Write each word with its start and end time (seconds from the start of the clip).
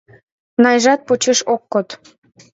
Найжат 0.63 0.99
почеш 1.07 1.39
ок 1.53 1.61
код. 1.71 1.87